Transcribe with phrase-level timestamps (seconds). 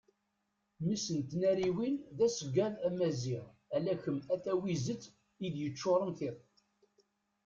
[0.79, 5.03] mmi-s n tnariwin d aseggad amaziɣ ala kem a tawizet
[5.45, 6.37] i d-yeččuren tiṭ